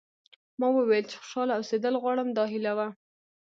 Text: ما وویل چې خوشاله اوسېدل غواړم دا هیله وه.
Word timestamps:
ما 0.59 0.67
وویل 0.73 1.05
چې 1.11 1.15
خوشاله 1.21 1.53
اوسېدل 1.55 1.93
غواړم 2.01 2.27
دا 2.37 2.43
هیله 2.53 2.71
وه. 2.77 2.87